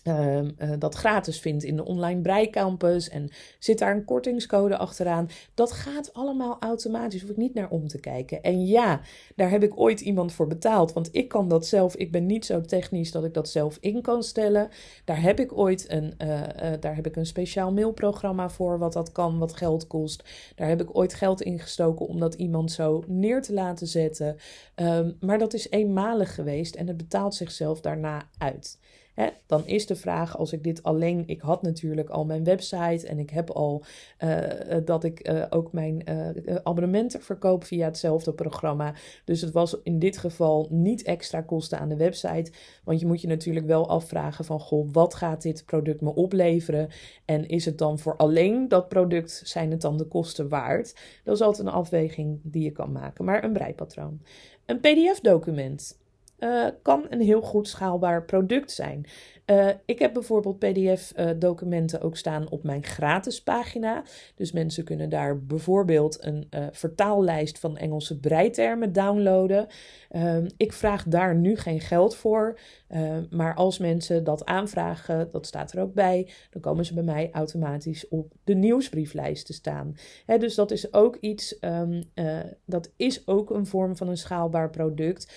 uh, 0.03 0.41
uh, 0.41 0.49
dat 0.79 0.95
gratis 0.95 1.39
vindt 1.39 1.63
in 1.63 1.75
de 1.75 1.85
online 1.85 2.21
breicampus 2.21 3.09
en 3.09 3.29
zit 3.59 3.79
daar 3.79 3.95
een 3.95 4.05
kortingscode 4.05 4.77
achteraan. 4.77 5.29
Dat 5.53 5.71
gaat 5.71 6.13
allemaal 6.13 6.57
automatisch, 6.59 7.21
hoef 7.21 7.29
ik 7.29 7.37
niet 7.37 7.53
naar 7.53 7.69
om 7.69 7.87
te 7.87 7.99
kijken. 7.99 8.41
En 8.41 8.65
ja, 8.67 9.01
daar 9.35 9.49
heb 9.49 9.63
ik 9.63 9.79
ooit 9.79 10.01
iemand 10.01 10.31
voor 10.31 10.47
betaald, 10.47 10.93
want 10.93 11.09
ik 11.11 11.27
kan 11.27 11.47
dat 11.47 11.65
zelf. 11.65 11.95
Ik 11.95 12.11
ben 12.11 12.25
niet 12.25 12.45
zo 12.45 12.61
technisch 12.61 13.11
dat 13.11 13.23
ik 13.23 13.33
dat 13.33 13.49
zelf 13.49 13.77
in 13.79 14.01
kan 14.01 14.23
stellen. 14.23 14.69
Daar 15.05 15.21
heb 15.21 15.39
ik 15.39 15.57
ooit 15.57 15.91
een, 15.91 16.13
uh, 16.17 16.41
daar 16.79 16.95
heb 16.95 17.07
ik 17.07 17.15
een 17.15 17.25
speciaal 17.25 17.73
mailprogramma 17.73 18.49
voor 18.49 18.79
wat 18.79 18.93
dat 18.93 19.11
kan, 19.11 19.37
wat 19.37 19.55
geld 19.55 19.87
kost. 19.87 20.23
Daar 20.55 20.67
heb 20.67 20.81
ik 20.81 20.97
ooit 20.97 21.13
geld 21.13 21.41
in 21.41 21.59
gestoken 21.59 22.07
om 22.07 22.19
dat 22.19 22.33
iemand 22.33 22.71
zo 22.71 23.03
neer 23.07 23.41
te 23.41 23.53
laten 23.53 23.87
zetten. 23.87 24.37
Um, 24.75 25.17
maar 25.19 25.37
dat 25.37 25.53
is 25.53 25.69
eenmalig 25.69 26.35
geweest 26.35 26.75
en 26.75 26.87
het 26.87 26.97
betaalt 26.97 27.35
zichzelf 27.35 27.81
daarna 27.81 28.29
uit. 28.37 28.77
Dan 29.45 29.67
is 29.67 29.85
de 29.85 29.95
vraag, 29.95 30.37
als 30.37 30.53
ik 30.53 30.63
dit 30.63 30.83
alleen, 30.83 31.23
ik 31.25 31.41
had 31.41 31.61
natuurlijk 31.61 32.09
al 32.09 32.25
mijn 32.25 32.43
website 32.43 33.07
en 33.07 33.19
ik 33.19 33.29
heb 33.29 33.49
al 33.49 33.83
uh, 34.23 34.37
dat 34.85 35.03
ik 35.03 35.29
uh, 35.29 35.45
ook 35.49 35.71
mijn 35.71 36.03
abonnementen 36.63 37.21
verkoop 37.21 37.63
via 37.63 37.85
hetzelfde 37.85 38.33
programma. 38.33 38.93
Dus 39.25 39.41
het 39.41 39.51
was 39.51 39.77
in 39.83 39.99
dit 39.99 40.17
geval 40.17 40.67
niet 40.69 41.03
extra 41.03 41.41
kosten 41.41 41.79
aan 41.79 41.89
de 41.89 41.95
website. 41.95 42.51
Want 42.83 42.99
je 42.99 43.05
moet 43.05 43.21
je 43.21 43.27
natuurlijk 43.27 43.65
wel 43.65 43.89
afvragen 43.89 44.45
van, 44.45 44.59
goh, 44.59 44.89
wat 44.91 45.15
gaat 45.15 45.41
dit 45.41 45.65
product 45.65 46.01
me 46.01 46.15
opleveren? 46.15 46.89
En 47.25 47.47
is 47.47 47.65
het 47.65 47.77
dan 47.77 47.99
voor 47.99 48.15
alleen 48.15 48.67
dat 48.67 48.89
product, 48.89 49.41
zijn 49.45 49.71
het 49.71 49.81
dan 49.81 49.97
de 49.97 50.05
kosten 50.05 50.49
waard? 50.49 50.95
Dat 51.23 51.35
is 51.35 51.41
altijd 51.41 51.67
een 51.67 51.73
afweging 51.73 52.39
die 52.43 52.63
je 52.63 52.71
kan 52.71 52.91
maken. 52.91 53.25
Maar 53.25 53.43
een 53.43 53.53
breipatroon. 53.53 54.21
Een 54.65 54.79
PDF-document 54.79 55.97
uh, 56.39 56.67
kan 56.81 57.05
een 57.09 57.21
heel 57.21 57.41
goed 57.41 57.67
schaalbaar 57.67 58.25
product 58.25 58.71
zijn. 58.71 59.05
Uh, 59.45 59.69
ik 59.85 59.99
heb 59.99 60.13
bijvoorbeeld 60.13 60.59
PDF-documenten 60.59 62.01
ook 62.01 62.17
staan 62.17 62.49
op 62.49 62.63
mijn 62.63 62.83
gratis 62.83 63.43
pagina. 63.43 64.03
Dus 64.35 64.51
mensen 64.51 64.83
kunnen 64.83 65.09
daar 65.09 65.43
bijvoorbeeld 65.43 66.25
een 66.25 66.47
vertaallijst 66.71 67.59
van 67.59 67.77
Engelse 67.77 68.19
breitermen 68.19 68.93
downloaden. 68.93 69.67
Uh, 70.11 70.37
ik 70.57 70.73
vraag 70.73 71.03
daar 71.03 71.35
nu 71.35 71.55
geen 71.55 71.79
geld 71.79 72.15
voor. 72.15 72.59
maar 73.29 73.55
als 73.55 73.77
mensen 73.77 74.23
dat 74.23 74.45
aanvragen, 74.45 75.29
dat 75.31 75.45
staat 75.45 75.71
er 75.71 75.81
ook 75.81 75.93
bij, 75.93 76.29
dan 76.49 76.61
komen 76.61 76.85
ze 76.85 76.93
bij 76.93 77.03
mij 77.03 77.29
automatisch 77.31 78.07
op 78.07 78.33
de 78.43 78.53
nieuwsbrieflijst 78.53 79.45
te 79.45 79.53
staan. 79.53 79.95
Hè, 80.25 80.37
dus 80.37 80.55
dat 80.55 80.71
is 80.71 80.93
ook 80.93 81.15
iets, 81.15 81.57
um, 81.61 82.03
dat 82.65 82.91
is 82.95 83.27
ook 83.27 83.49
een 83.49 83.65
vorm 83.65 83.97
van 83.97 84.07
een 84.07 84.17
schaalbaar 84.17 84.69
product. 84.69 85.33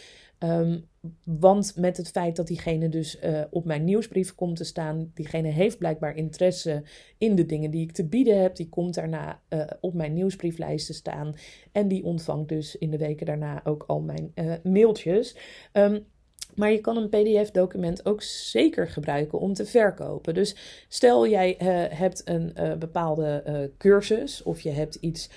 Want 1.24 1.76
met 1.76 1.96
het 1.96 2.08
feit 2.08 2.36
dat 2.36 2.46
diegene 2.46 2.88
dus 2.88 3.18
uh, 3.24 3.40
op 3.50 3.64
mijn 3.64 3.84
nieuwsbrief 3.84 4.34
komt 4.34 4.56
te 4.56 4.64
staan, 4.64 5.10
diegene 5.14 5.48
heeft 5.48 5.78
blijkbaar 5.78 6.16
interesse 6.16 6.82
in 7.18 7.34
de 7.34 7.46
dingen 7.46 7.70
die 7.70 7.82
ik 7.82 7.92
te 7.92 8.06
bieden 8.06 8.40
heb. 8.40 8.56
Die 8.56 8.68
komt 8.68 8.94
daarna 8.94 9.40
uh, 9.48 9.64
op 9.80 9.94
mijn 9.94 10.12
nieuwsbrieflijst 10.12 10.86
te 10.86 10.92
staan. 10.92 11.34
En 11.72 11.88
die 11.88 12.04
ontvangt 12.04 12.48
dus 12.48 12.76
in 12.76 12.90
de 12.90 12.98
weken 12.98 13.26
daarna 13.26 13.60
ook 13.64 13.84
al 13.86 14.00
mijn 14.00 14.32
uh, 14.34 14.54
mailtjes. 14.62 15.36
Um, 15.72 16.06
maar 16.54 16.72
je 16.72 16.80
kan 16.80 16.96
een 16.96 17.08
PDF-document 17.08 18.06
ook 18.06 18.22
zeker 18.22 18.88
gebruiken 18.88 19.38
om 19.38 19.52
te 19.52 19.66
verkopen. 19.66 20.34
Dus 20.34 20.84
stel 20.88 21.28
jij 21.28 21.54
hebt 21.94 22.22
een 22.24 22.52
bepaalde 22.78 23.70
cursus 23.78 24.42
of 24.42 24.60
je 24.60 24.70
hebt 24.70 24.94
iets 24.94 25.30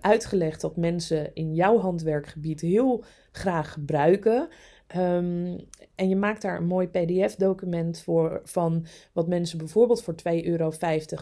uitgelegd 0.00 0.60
dat 0.60 0.76
mensen 0.76 1.34
in 1.34 1.54
jouw 1.54 1.78
handwerkgebied 1.78 2.60
heel 2.60 3.04
graag 3.32 3.72
gebruiken. 3.72 4.48
Um, 4.96 5.56
en 5.94 6.08
je 6.08 6.16
maakt 6.16 6.42
daar 6.42 6.56
een 6.56 6.66
mooi 6.66 6.88
PDF-document 6.88 8.00
voor 8.00 8.40
van 8.44 8.86
wat 9.12 9.28
mensen 9.28 9.58
bijvoorbeeld 9.58 10.02
voor 10.02 10.14
2,50 10.14 10.44
euro 10.44 10.72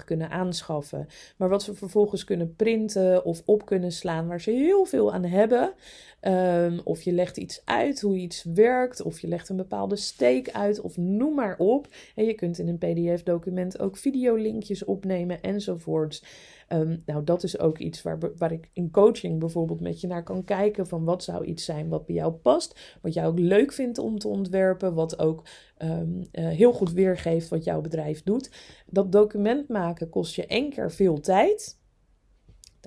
kunnen 0.05 0.31
aanschaffen. 0.31 1.07
Maar 1.37 1.49
wat 1.49 1.63
ze 1.63 1.75
vervolgens 1.75 2.25
kunnen 2.25 2.55
printen 2.57 3.25
of 3.25 3.43
op 3.45 3.67
kunnen 3.67 3.93
slaan, 3.93 4.27
waar 4.27 4.41
ze 4.41 4.51
heel 4.51 4.85
veel 4.85 5.13
aan 5.13 5.25
hebben. 5.25 5.73
Um, 6.21 6.81
of 6.85 7.03
je 7.03 7.13
legt 7.13 7.37
iets 7.37 7.63
uit 7.65 8.01
hoe 8.01 8.17
iets 8.17 8.45
werkt, 8.55 9.03
of 9.03 9.21
je 9.21 9.29
legt 9.29 9.49
een 9.49 9.57
bepaalde 9.57 9.97
steek 9.97 10.51
uit, 10.51 10.81
of 10.81 10.97
noem 10.97 11.35
maar 11.35 11.59
op. 11.59 11.89
En 12.15 12.25
je 12.25 12.35
kunt 12.35 12.59
in 12.59 12.69
een 12.69 12.79
PDF-document 12.79 13.79
ook 13.79 13.97
videolinkjes 13.97 14.85
opnemen 14.85 15.43
enzovoorts. 15.43 16.25
Um, 16.69 17.03
nou, 17.07 17.25
dat 17.25 17.43
is 17.43 17.59
ook 17.59 17.79
iets 17.79 18.03
waar, 18.03 18.19
waar 18.37 18.53
ik 18.53 18.71
in 18.73 18.91
coaching 18.91 19.39
bijvoorbeeld 19.39 19.81
met 19.81 20.01
je 20.01 20.07
naar 20.07 20.23
kan 20.23 20.45
kijken. 20.45 20.87
Van 20.87 21.05
wat 21.05 21.25
zou 21.25 21.45
iets 21.45 21.65
zijn 21.65 21.89
wat 21.89 22.07
bij 22.07 22.15
jou 22.15 22.33
past. 22.33 22.99
Wat 23.03 23.15
jij 23.15 23.27
ook 23.27 23.39
leuk 23.39 23.73
vindt 23.73 23.99
om 23.99 24.19
te 24.19 24.29
ontwerpen. 24.29 24.95
Wat 24.95 25.19
ook 25.19 25.43
um, 25.79 26.19
uh, 26.19 26.49
heel 26.49 26.73
goed 26.73 26.93
weergeeft 26.93 27.49
wat 27.49 27.65
jouw 27.65 27.81
bedrijf 27.81 28.23
doet. 28.23 28.51
Dat 28.87 29.13
document 29.13 29.69
maken 29.69 30.09
kost 30.09 30.35
je 30.35 30.47
één 30.47 30.71
keer 30.71 30.93
veel 30.93 31.21
tijd. 31.21 31.83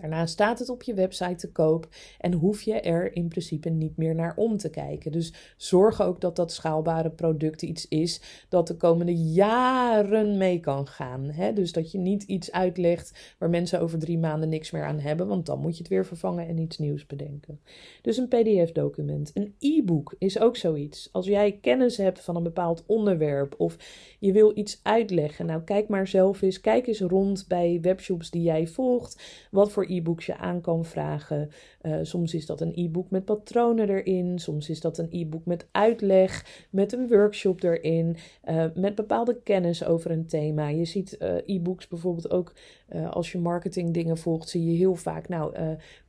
Daarna 0.02 0.26
staat 0.26 0.60
het 0.60 0.70
op 0.70 0.84
je 0.84 0.94
website 0.94 1.36
te 1.36 1.52
koop 1.52 1.88
en 2.20 2.34
hoef 2.34 2.62
je 2.62 2.74
er 2.74 3.16
in 3.16 3.28
principe 3.28 3.70
niet 3.70 3.98
meer 3.98 4.16
naar 4.16 4.34
om 4.36 4.58
te 4.58 4.70
kijken. 4.70 5.12
Dus 5.12 5.34
zorg 5.58 6.02
ook 6.02 6.22
dat 6.22 6.36
dat 6.36 6.52
schaalbare 6.52 7.10
product 7.10 7.62
iets 7.62 7.88
is 7.88 8.22
dat 8.50 8.68
de 8.68 8.76
komende 8.76 9.16
jaren 9.16 10.38
mee 10.38 10.60
kan 10.60 10.88
gaan. 10.88 11.24
Hè? 11.24 11.54
Dus 11.54 11.72
dat 11.72 11.92
je 11.92 11.98
niet 11.98 12.24
iets 12.24 12.52
uitlegt 12.52 13.36
waar 13.38 13.50
mensen 13.50 13.82
over 13.82 14.00
drie 14.00 14.18
maanden 14.18 14.50
niks 14.50 14.72
meer 14.72 14.86
aan 14.86 15.00
hebben, 15.00 15.28
want 15.28 15.46
dan 15.46 15.60
moet 15.60 15.74
je 15.74 15.78
het 15.78 15.88
weer 15.88 16.06
vervangen 16.06 16.48
en 16.48 16.58
iets 16.58 16.78
nieuws 16.78 17.06
bedenken. 17.06 17.60
Dus 18.02 18.18
een 18.18 18.28
PDF-document. 18.28 19.32
Een 19.34 19.56
e-book 19.60 20.16
is 20.18 20.40
ook 20.40 20.58
zoiets. 20.58 21.10
Als 21.12 21.26
jij 21.26 21.58
kennis 21.62 21.98
hebt 21.98 22.22
van 22.22 22.36
een 22.36 22.44
bepaald 22.44 22.84
onderwerp 22.86 23.56
of 23.58 23.78
je 24.20 24.32
wil 24.32 24.52
iets 24.58 24.80
uitleggen, 24.84 25.46
nou 25.46 25.62
kijk 25.62 25.88
maar 25.88 26.08
zelf 26.08 26.42
eens, 26.42 26.62
kijk 26.62 26.88
eens 26.88 27.00
rond 27.00 27.46
bij 27.48 27.80
webshops 27.82 28.30
die 28.30 28.42
jij 28.42 28.68
volgt. 28.68 29.22
Wat 29.52 29.72
voor 29.72 29.87
e-books 29.90 30.26
je 30.26 30.38
aan 30.38 30.62
kan 30.62 30.86
vragen. 30.86 31.50
Uh, 31.82 31.96
soms 32.02 32.34
is 32.34 32.46
dat 32.46 32.62
een 32.62 32.72
e-book 32.76 33.10
met 33.10 33.26
patronen 33.26 33.90
erin. 33.90 34.40
Soms 34.40 34.70
is 34.70 34.82
dat 34.82 34.98
een 34.98 35.08
e-book 35.12 35.46
met 35.46 35.68
uitleg, 35.72 36.66
met 36.70 36.94
een 36.94 37.08
workshop 37.08 37.64
erin, 37.64 38.18
uh, 38.50 38.66
met 38.76 38.96
bepaalde 38.96 39.40
kennis 39.44 39.86
over 39.86 40.12
een 40.12 40.28
thema. 40.28 40.68
Je 40.68 40.86
ziet 40.86 41.18
e-books 41.46 41.88
bijvoorbeeld 41.88 42.32
ook 42.32 42.54
als 43.10 43.32
je 43.32 43.38
marketing 43.38 43.94
dingen 43.94 44.18
volgt, 44.18 44.50
zie 44.50 44.72
je 44.72 44.78
heel 44.78 44.96
vaak, 44.96 45.30
nou, 45.30 45.56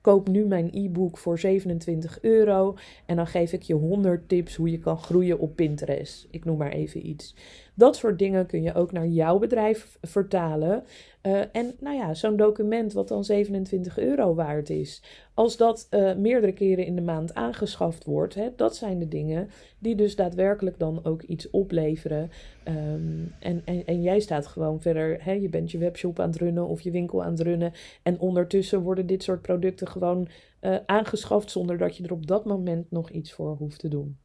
koop 0.00 0.28
nu 0.28 0.46
mijn 0.46 0.70
e-book 0.72 1.18
voor 1.18 1.38
27 1.38 2.22
euro 2.22 2.76
en 3.06 3.16
dan 3.16 3.26
geef 3.26 3.52
ik 3.52 3.62
je 3.62 3.74
100 3.74 4.28
tips 4.28 4.56
hoe 4.56 4.70
je 4.70 4.78
kan 4.78 4.98
groeien 4.98 5.38
op 5.38 5.56
Pinterest. 5.56 6.26
Ik 6.30 6.44
noem 6.44 6.58
maar 6.58 6.72
even 6.72 7.06
iets. 7.06 7.34
Dat 7.74 7.96
soort 7.96 8.18
dingen 8.18 8.46
kun 8.46 8.62
je 8.62 8.74
ook 8.74 8.92
naar 8.92 9.06
jouw 9.06 9.38
bedrijf 9.38 9.98
vertalen. 10.02 10.84
Uh, 11.22 11.40
en 11.52 11.74
nou 11.80 11.96
ja, 11.96 12.14
zo'n 12.14 12.36
document 12.36 12.92
wat 12.92 13.08
dan 13.08 13.24
27 13.24 13.98
euro 13.98 14.34
waard 14.34 14.70
is, 14.70 15.02
als 15.38 15.56
dat 15.56 15.86
uh, 15.90 16.14
meerdere 16.14 16.52
keren 16.52 16.86
in 16.86 16.94
de 16.94 17.02
maand 17.02 17.34
aangeschaft 17.34 18.04
wordt, 18.04 18.34
hè, 18.34 18.48
dat 18.56 18.76
zijn 18.76 18.98
de 18.98 19.08
dingen 19.08 19.48
die 19.78 19.94
dus 19.94 20.16
daadwerkelijk 20.16 20.78
dan 20.78 21.04
ook 21.04 21.22
iets 21.22 21.50
opleveren. 21.50 22.30
Um, 22.68 23.34
en, 23.40 23.62
en, 23.64 23.86
en 23.86 24.02
jij 24.02 24.20
staat 24.20 24.46
gewoon 24.46 24.80
verder, 24.80 25.24
hè, 25.24 25.32
je 25.32 25.48
bent 25.48 25.70
je 25.70 25.78
webshop 25.78 26.20
aan 26.20 26.28
het 26.30 26.38
runnen 26.38 26.66
of 26.66 26.80
je 26.80 26.90
winkel 26.90 27.22
aan 27.22 27.30
het 27.30 27.40
runnen. 27.40 27.72
En 28.02 28.20
ondertussen 28.20 28.82
worden 28.82 29.06
dit 29.06 29.22
soort 29.22 29.42
producten 29.42 29.88
gewoon 29.88 30.28
uh, 30.60 30.76
aangeschaft 30.86 31.50
zonder 31.50 31.78
dat 31.78 31.96
je 31.96 32.04
er 32.04 32.12
op 32.12 32.26
dat 32.26 32.44
moment 32.44 32.90
nog 32.90 33.10
iets 33.10 33.32
voor 33.32 33.56
hoeft 33.56 33.78
te 33.78 33.88
doen 33.88 34.18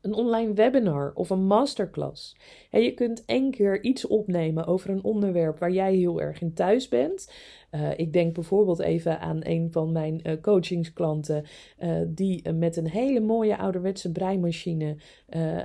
een 0.00 0.14
online 0.14 0.52
webinar 0.52 1.12
of 1.14 1.30
een 1.30 1.44
masterclass. 1.46 2.36
Je 2.70 2.94
kunt 2.94 3.24
één 3.24 3.50
keer 3.50 3.82
iets 3.82 4.06
opnemen 4.06 4.66
over 4.66 4.90
een 4.90 5.02
onderwerp 5.02 5.58
waar 5.58 5.70
jij 5.70 5.94
heel 5.94 6.20
erg 6.20 6.40
in 6.40 6.54
thuis 6.54 6.88
bent. 6.88 7.32
Uh, 7.70 7.98
ik 7.98 8.12
denk 8.12 8.34
bijvoorbeeld 8.34 8.78
even 8.78 9.20
aan 9.20 9.40
een 9.42 9.68
van 9.72 9.92
mijn 9.92 10.20
uh, 10.24 10.32
coachingsklanten, 10.40 11.44
uh, 11.82 11.96
die 12.06 12.52
met 12.52 12.76
een 12.76 12.88
hele 12.88 13.20
mooie 13.20 13.56
ouderwetse 13.56 14.12
breimachine 14.12 14.96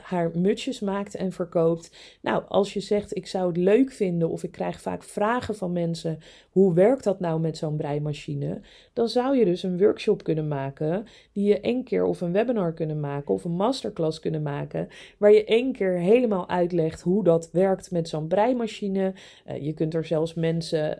haar 0.01 0.31
mutsjes 0.35 0.79
maakt 0.79 1.15
en 1.15 1.31
verkoopt. 1.31 2.17
Nou, 2.21 2.43
als 2.47 2.73
je 2.73 2.79
zegt 2.79 3.15
ik 3.15 3.27
zou 3.27 3.47
het 3.47 3.57
leuk 3.57 3.91
vinden 3.91 4.29
of 4.29 4.43
ik 4.43 4.51
krijg 4.51 4.81
vaak 4.81 5.03
vragen 5.03 5.55
van 5.55 5.71
mensen, 5.71 6.19
hoe 6.51 6.73
werkt 6.73 7.03
dat 7.03 7.19
nou 7.19 7.39
met 7.39 7.57
zo'n 7.57 7.75
breimachine? 7.75 8.61
Dan 8.93 9.07
zou 9.07 9.37
je 9.37 9.45
dus 9.45 9.63
een 9.63 9.77
workshop 9.77 10.23
kunnen 10.23 10.47
maken, 10.47 11.05
die 11.31 11.45
je 11.45 11.59
één 11.59 11.83
keer 11.83 12.03
of 12.03 12.21
een 12.21 12.31
webinar 12.31 12.73
kunnen 12.73 12.99
maken 12.99 13.33
of 13.33 13.43
een 13.43 13.55
masterclass 13.55 14.19
kunnen 14.19 14.41
maken, 14.41 14.87
waar 15.17 15.31
je 15.31 15.45
één 15.45 15.71
keer 15.71 15.97
helemaal 15.97 16.49
uitlegt 16.49 17.01
hoe 17.01 17.23
dat 17.23 17.49
werkt 17.51 17.91
met 17.91 18.09
zo'n 18.09 18.27
breimachine. 18.27 19.13
je 19.61 19.73
kunt 19.73 19.93
er 19.93 20.05
zelfs 20.05 20.33
mensen 20.33 20.97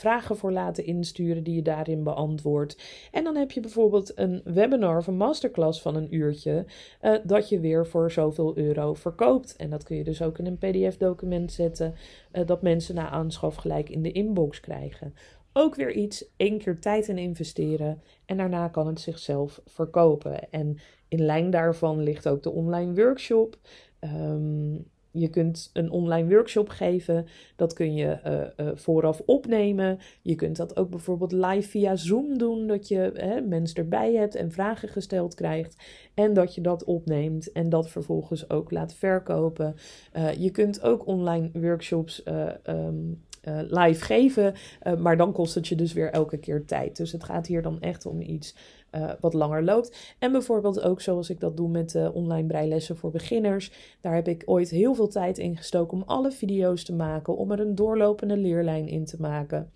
vragen 0.00 0.36
voor 0.36 0.52
laten 0.52 0.84
insturen 0.84 1.42
die 1.42 1.54
je 1.54 1.62
daarin 1.62 2.02
beantwoordt. 2.02 2.82
En 3.12 3.24
dan 3.24 3.36
heb 3.36 3.50
je 3.50 3.60
bijvoorbeeld 3.60 4.18
een 4.18 4.40
webinar 4.44 4.96
of 4.96 5.06
een 5.06 5.16
masterclass 5.16 5.82
van 5.82 5.96
een 5.96 6.14
uurtje, 6.14 6.64
uh, 7.02 7.14
dat 7.24 7.48
je 7.48 7.60
weer 7.60 7.86
voor 7.86 8.10
zoveel 8.10 8.56
euro 8.56 8.94
verkoopt. 8.94 9.56
En 9.56 9.70
dat 9.70 9.82
kun 9.82 9.96
je 9.96 10.04
dus 10.04 10.22
ook 10.22 10.38
in 10.38 10.46
een 10.46 10.58
PDF-document 10.58 11.52
zetten, 11.52 11.94
uh, 12.32 12.46
dat 12.46 12.62
mensen 12.62 12.94
na 12.94 13.10
aanschaf 13.10 13.54
gelijk 13.54 13.88
in 13.88 14.02
de 14.02 14.12
inbox 14.12 14.60
krijgen. 14.60 15.14
Ook 15.52 15.74
weer 15.74 15.92
iets, 15.92 16.24
één 16.36 16.58
keer 16.58 16.80
tijd 16.80 17.08
in 17.08 17.18
investeren 17.18 18.02
en 18.26 18.36
daarna 18.36 18.68
kan 18.68 18.86
het 18.86 19.00
zichzelf 19.00 19.60
verkopen. 19.66 20.50
En 20.50 20.78
in 21.08 21.24
lijn 21.24 21.50
daarvan 21.50 22.02
ligt 22.02 22.28
ook 22.28 22.42
de 22.42 22.50
online 22.50 22.94
workshop. 22.94 23.58
Um, 24.00 24.86
je 25.12 25.28
kunt 25.28 25.70
een 25.72 25.90
online 25.90 26.28
workshop 26.28 26.68
geven. 26.68 27.26
Dat 27.56 27.72
kun 27.72 27.94
je 27.94 28.18
uh, 28.26 28.66
uh, 28.66 28.72
vooraf 28.74 29.22
opnemen. 29.26 29.98
Je 30.22 30.34
kunt 30.34 30.56
dat 30.56 30.76
ook 30.76 30.90
bijvoorbeeld 30.90 31.32
live 31.32 31.68
via 31.68 31.96
Zoom 31.96 32.38
doen. 32.38 32.66
Dat 32.66 32.88
je 32.88 33.42
mensen 33.48 33.76
erbij 33.76 34.14
hebt 34.14 34.34
en 34.34 34.52
vragen 34.52 34.88
gesteld 34.88 35.34
krijgt. 35.34 35.76
En 36.14 36.32
dat 36.32 36.54
je 36.54 36.60
dat 36.60 36.84
opneemt 36.84 37.52
en 37.52 37.68
dat 37.68 37.90
vervolgens 37.90 38.50
ook 38.50 38.70
laat 38.70 38.94
verkopen. 38.94 39.74
Uh, 40.16 40.32
je 40.32 40.50
kunt 40.50 40.82
ook 40.82 41.06
online 41.06 41.50
workshops. 41.52 42.22
Um, 42.68 43.22
live 43.68 44.04
geven, 44.04 44.54
maar 44.98 45.16
dan 45.16 45.32
kost 45.32 45.54
het 45.54 45.68
je 45.68 45.74
dus 45.74 45.92
weer 45.92 46.10
elke 46.10 46.38
keer 46.38 46.64
tijd. 46.64 46.96
Dus 46.96 47.12
het 47.12 47.24
gaat 47.24 47.46
hier 47.46 47.62
dan 47.62 47.80
echt 47.80 48.06
om 48.06 48.20
iets 48.20 48.54
uh, 48.92 49.12
wat 49.20 49.34
langer 49.34 49.64
loopt. 49.64 50.14
En 50.18 50.32
bijvoorbeeld 50.32 50.80
ook 50.80 51.00
zoals 51.00 51.30
ik 51.30 51.40
dat 51.40 51.56
doe 51.56 51.68
met 51.68 51.94
uh, 51.94 52.14
online 52.14 52.46
breilessen 52.46 52.96
voor 52.96 53.10
beginners. 53.10 53.72
Daar 54.00 54.14
heb 54.14 54.28
ik 54.28 54.42
ooit 54.46 54.70
heel 54.70 54.94
veel 54.94 55.08
tijd 55.08 55.38
in 55.38 55.56
gestoken 55.56 55.96
om 55.96 56.02
alle 56.06 56.30
video's 56.30 56.84
te 56.84 56.94
maken, 56.94 57.36
om 57.36 57.50
er 57.52 57.60
een 57.60 57.74
doorlopende 57.74 58.36
leerlijn 58.36 58.88
in 58.88 59.04
te 59.04 59.16
maken. 59.20 59.70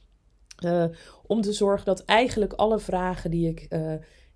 Uh, 0.65 0.85
om 1.27 1.41
te 1.41 1.53
zorgen 1.53 1.87
dat 1.87 2.05
eigenlijk 2.05 2.53
alle 2.53 2.79
vragen 2.79 3.31
die 3.31 3.49
ik. 3.49 3.67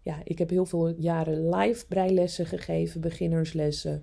ja, 0.03 0.17
ik 0.25 0.39
heb 0.39 0.51
heel 0.51 0.67
veel 0.67 0.89
jaren 0.89 1.49
live 1.49 1.87
breilessen 1.87 2.47
gegeven, 2.47 3.01
beginnerslessen. 3.01 4.03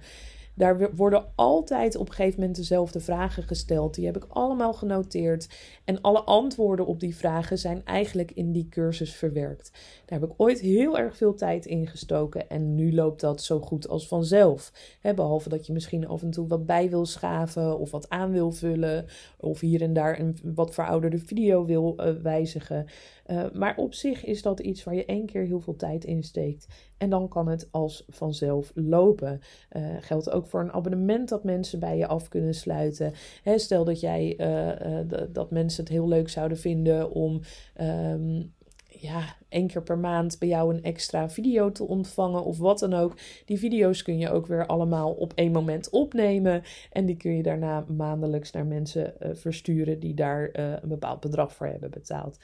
Daar 0.55 0.95
worden 0.95 1.25
altijd 1.35 1.95
op 1.95 2.07
een 2.07 2.13
gegeven 2.13 2.39
moment 2.39 2.57
dezelfde 2.57 2.99
vragen 2.99 3.43
gesteld. 3.43 3.95
Die 3.95 4.05
heb 4.05 4.15
ik 4.15 4.25
allemaal 4.29 4.73
genoteerd. 4.73 5.49
En 5.85 6.01
alle 6.01 6.21
antwoorden 6.21 6.85
op 6.85 6.99
die 6.99 7.15
vragen 7.15 7.57
zijn 7.57 7.81
eigenlijk 7.85 8.31
in 8.31 8.51
die 8.51 8.67
cursus 8.69 9.15
verwerkt. 9.15 9.71
Daar 10.05 10.19
heb 10.19 10.29
ik 10.29 10.35
ooit 10.37 10.59
heel 10.59 10.97
erg 10.97 11.17
veel 11.17 11.33
tijd 11.33 11.65
in 11.65 11.87
gestoken. 11.87 12.49
En 12.49 12.75
nu 12.75 12.93
loopt 12.93 13.21
dat 13.21 13.43
zo 13.43 13.59
goed 13.59 13.87
als 13.87 14.07
vanzelf. 14.07 14.71
behalve 15.01 15.49
dat 15.49 15.65
je 15.65 15.73
misschien 15.73 16.07
af 16.07 16.21
en 16.21 16.31
toe 16.31 16.47
wat 16.47 16.65
bij 16.65 16.89
wil 16.89 17.05
schaven 17.05 17.79
of 17.79 17.91
wat 17.91 18.09
aan 18.09 18.31
wil 18.31 18.51
vullen. 18.51 19.05
Of 19.37 19.59
hier 19.59 19.81
en 19.81 19.93
daar 19.93 20.19
een 20.19 20.37
wat 20.55 20.73
verouderde 20.73 21.19
video 21.19 21.65
wil 21.65 21.93
uh, 21.97 22.09
wijzigen. 22.21 22.85
Uh, 23.27 23.43
maar 23.53 23.77
op 23.77 23.93
zich 23.93 24.25
is 24.25 24.41
dat 24.41 24.59
iets 24.59 24.83
waar 24.83 24.95
je 24.95 25.05
één 25.05 25.25
keer 25.25 25.43
heel 25.43 25.59
veel 25.59 25.75
tijd 25.75 26.03
in 26.03 26.23
steekt. 26.23 26.67
En 26.97 27.09
dan 27.09 27.27
kan 27.27 27.47
het 27.47 27.67
als 27.71 28.05
vanzelf 28.07 28.71
lopen. 28.75 29.41
Uh, 29.71 29.95
geldt 29.99 30.29
ook 30.29 30.44
voor 30.45 30.59
een 30.59 30.73
abonnement 30.73 31.29
dat 31.29 31.43
mensen 31.43 31.79
bij 31.79 31.97
je 31.97 32.07
af 32.07 32.27
kunnen 32.27 32.53
sluiten. 32.53 33.13
Stel 33.55 33.83
dat 33.83 33.99
jij 33.99 34.37
uh, 34.37 34.99
dat 35.29 35.51
mensen 35.51 35.83
het 35.83 35.93
heel 35.93 36.07
leuk 36.07 36.29
zouden 36.29 36.57
vinden 36.57 37.11
om. 37.11 37.41
Um, 37.81 38.53
ja, 38.87 39.35
één 39.49 39.67
keer 39.67 39.83
per 39.83 39.97
maand 39.97 40.39
bij 40.39 40.47
jou 40.47 40.73
een 40.73 40.83
extra 40.83 41.29
video 41.29 41.71
te 41.71 41.83
ontvangen 41.83 42.43
of 42.43 42.57
wat 42.57 42.79
dan 42.79 42.93
ook. 42.93 43.17
Die 43.45 43.59
video's 43.59 44.01
kun 44.01 44.17
je 44.17 44.29
ook 44.29 44.47
weer 44.47 44.65
allemaal 44.65 45.11
op 45.11 45.33
één 45.33 45.51
moment 45.51 45.89
opnemen. 45.89 46.63
En 46.91 47.05
die 47.05 47.17
kun 47.17 47.35
je 47.35 47.43
daarna 47.43 47.85
maandelijks 47.87 48.51
naar 48.51 48.65
mensen 48.65 49.13
uh, 49.19 49.29
versturen 49.33 49.99
die 49.99 50.13
daar 50.13 50.49
een 50.53 50.89
bepaald 50.89 51.19
bedrag 51.19 51.53
voor 51.53 51.67
hebben 51.67 51.91
betaald. 51.91 52.37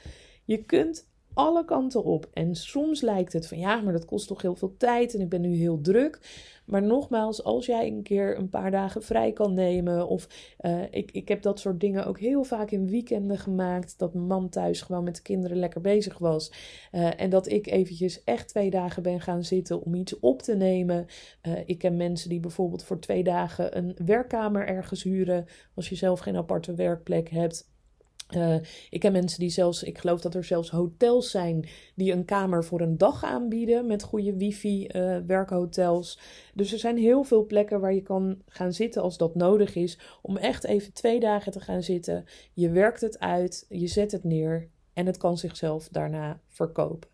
Je 0.44 0.64
kunt 0.64 1.10
alle 1.34 1.64
kanten 1.64 2.04
op. 2.04 2.26
En 2.32 2.54
soms 2.54 3.00
lijkt 3.00 3.32
het 3.32 3.48
van 3.48 3.58
ja, 3.58 3.80
maar 3.80 3.92
dat 3.92 4.04
kost 4.04 4.26
toch 4.26 4.42
heel 4.42 4.56
veel 4.56 4.74
tijd 4.76 5.14
en 5.14 5.20
ik 5.20 5.28
ben 5.28 5.40
nu 5.40 5.54
heel 5.54 5.80
druk. 5.80 6.20
Maar 6.66 6.82
nogmaals, 6.82 7.44
als 7.44 7.66
jij 7.66 7.86
een 7.86 8.02
keer 8.02 8.38
een 8.38 8.48
paar 8.48 8.70
dagen 8.70 9.02
vrij 9.02 9.32
kan 9.32 9.54
nemen, 9.54 10.08
of 10.08 10.28
uh, 10.60 10.82
ik, 10.90 11.10
ik 11.10 11.28
heb 11.28 11.42
dat 11.42 11.60
soort 11.60 11.80
dingen 11.80 12.06
ook 12.06 12.18
heel 12.18 12.44
vaak 12.44 12.70
in 12.70 12.88
weekenden 12.88 13.38
gemaakt, 13.38 13.98
dat 13.98 14.14
mijn 14.14 14.26
man 14.26 14.48
thuis 14.48 14.82
gewoon 14.82 15.04
met 15.04 15.16
de 15.16 15.22
kinderen 15.22 15.56
lekker 15.56 15.80
bezig 15.80 16.18
was. 16.18 16.52
Uh, 16.92 17.20
en 17.20 17.30
dat 17.30 17.48
ik 17.48 17.66
eventjes 17.66 18.24
echt 18.24 18.48
twee 18.48 18.70
dagen 18.70 19.02
ben 19.02 19.20
gaan 19.20 19.44
zitten 19.44 19.82
om 19.82 19.94
iets 19.94 20.18
op 20.20 20.42
te 20.42 20.54
nemen. 20.54 21.06
Uh, 21.42 21.52
ik 21.66 21.78
ken 21.78 21.96
mensen 21.96 22.28
die 22.28 22.40
bijvoorbeeld 22.40 22.84
voor 22.84 22.98
twee 22.98 23.22
dagen 23.22 23.76
een 23.76 23.96
werkkamer 24.04 24.66
ergens 24.66 25.02
huren, 25.02 25.46
als 25.74 25.88
je 25.88 25.94
zelf 25.94 26.20
geen 26.20 26.36
aparte 26.36 26.74
werkplek 26.74 27.28
hebt. 27.28 27.70
Uh, 28.36 28.56
ik 28.90 29.02
heb 29.02 29.12
mensen 29.12 29.40
die 29.40 29.50
zelfs, 29.50 29.82
ik 29.82 29.98
geloof 29.98 30.20
dat 30.20 30.34
er 30.34 30.44
zelfs 30.44 30.70
hotels 30.70 31.30
zijn 31.30 31.68
die 31.94 32.12
een 32.12 32.24
kamer 32.24 32.64
voor 32.64 32.80
een 32.80 32.98
dag 32.98 33.24
aanbieden 33.24 33.86
met 33.86 34.02
goede 34.02 34.36
wifi, 34.36 34.86
uh, 34.86 35.16
werkhotels. 35.26 36.18
Dus 36.54 36.72
er 36.72 36.78
zijn 36.78 36.96
heel 36.96 37.24
veel 37.24 37.46
plekken 37.46 37.80
waar 37.80 37.94
je 37.94 38.02
kan 38.02 38.42
gaan 38.46 38.72
zitten 38.72 39.02
als 39.02 39.16
dat 39.16 39.34
nodig 39.34 39.74
is, 39.74 39.98
om 40.22 40.36
echt 40.36 40.64
even 40.64 40.92
twee 40.92 41.20
dagen 41.20 41.52
te 41.52 41.60
gaan 41.60 41.82
zitten. 41.82 42.24
Je 42.52 42.70
werkt 42.70 43.00
het 43.00 43.18
uit, 43.18 43.66
je 43.68 43.86
zet 43.86 44.12
het 44.12 44.24
neer 44.24 44.68
en 44.92 45.06
het 45.06 45.16
kan 45.16 45.38
zichzelf 45.38 45.88
daarna 45.88 46.40
verkopen. 46.48 47.11